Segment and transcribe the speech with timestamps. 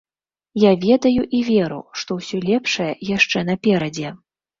[0.61, 4.09] Я ведаю і веру, што ўсё лепшае яшчэ наперадзе.